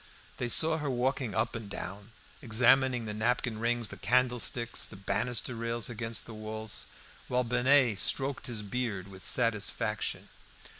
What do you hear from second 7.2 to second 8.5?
while Binet stroked